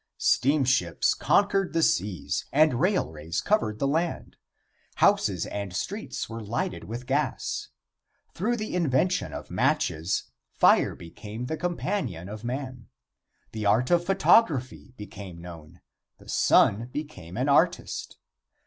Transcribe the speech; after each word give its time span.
Steamships 0.17 1.13
conquered 1.13 1.73
the 1.73 1.83
seas 1.83 2.45
and 2.51 2.79
railways 2.81 3.39
covered 3.39 3.77
the 3.77 3.87
land. 3.87 4.35
Houses 4.95 5.45
and 5.45 5.75
streets 5.75 6.27
were 6.27 6.41
lighted 6.41 6.85
with 6.85 7.05
gas. 7.05 7.67
Through 8.33 8.57
the 8.57 8.75
invention 8.75 9.31
of 9.31 9.51
matches 9.51 10.23
fire 10.53 10.95
became 10.95 11.45
the 11.45 11.55
companion 11.55 12.29
of 12.29 12.43
man. 12.43 12.87
The 13.51 13.67
art 13.67 13.91
of 13.91 14.03
photography 14.03 14.95
became 14.97 15.39
known; 15.39 15.81
the 16.17 16.27
sun 16.29 16.87
became 16.91 17.37
an 17.37 17.47
artist. 17.47 18.17